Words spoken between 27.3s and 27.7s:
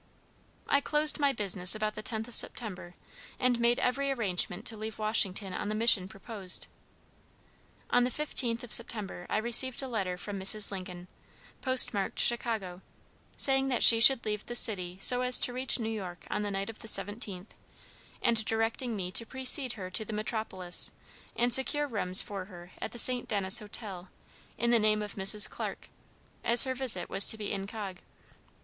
be